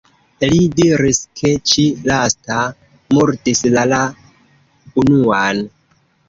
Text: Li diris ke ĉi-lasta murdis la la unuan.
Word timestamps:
Li 0.51 0.61
diris 0.77 1.19
ke 1.39 1.51
ĉi-lasta 1.71 2.63
murdis 3.19 3.61
la 3.77 3.85
la 3.93 4.01
unuan. 5.05 5.63